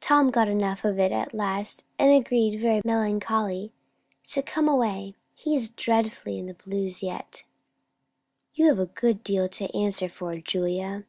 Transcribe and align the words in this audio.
Tom 0.00 0.32
got 0.32 0.48
enough 0.48 0.84
of 0.84 0.98
it 0.98 1.12
at 1.12 1.32
last, 1.32 1.86
and 2.00 2.10
agreed, 2.10 2.58
very 2.58 2.82
melancholy, 2.84 3.72
to 4.24 4.42
come 4.42 4.66
away. 4.68 5.14
He 5.36 5.54
is 5.54 5.70
dreadfully 5.70 6.36
in 6.36 6.46
the 6.46 6.54
blues 6.54 7.00
yet." 7.00 7.44
"You 8.54 8.66
have 8.66 8.80
a 8.80 8.86
good 8.86 9.22
deal 9.22 9.48
to 9.50 9.72
answer 9.78 10.08
for, 10.08 10.36
Julia." 10.38 11.04